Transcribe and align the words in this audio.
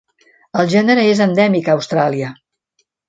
El 0.61 0.71
gènere 0.71 1.03
és 1.09 1.21
endèmic 1.27 1.69
a 1.73 1.77
Austràlia. 1.81 2.31